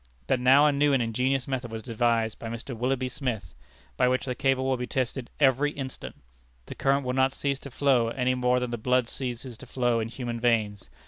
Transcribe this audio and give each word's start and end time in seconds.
But 0.25 0.39
now 0.39 0.65
a 0.65 0.71
new 0.71 0.93
and 0.93 1.03
ingenious 1.03 1.47
method 1.47 1.69
was 1.69 1.83
devised 1.83 2.39
by 2.39 2.47
Mr. 2.49 2.75
Willoughby 2.75 3.07
Smith, 3.07 3.53
by 3.97 4.07
which 4.07 4.25
the 4.25 4.33
cable 4.33 4.65
will 4.65 4.75
be 4.75 4.87
tested 4.87 5.29
every 5.39 5.73
instant. 5.73 6.15
The 6.65 6.73
current 6.73 7.05
will 7.05 7.13
not 7.13 7.33
cease 7.33 7.59
to 7.59 7.69
flow 7.69 8.07
any 8.07 8.33
more 8.33 8.59
than 8.59 8.71
the 8.71 8.79
blood 8.79 9.07
ceases 9.07 9.59
to 9.59 9.67
flow 9.67 9.99
in 9.99 10.07
human 10.07 10.39
veins. 10.39 10.89